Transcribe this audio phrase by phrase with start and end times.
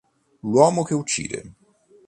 [0.39, 1.53] L'uomo che uccide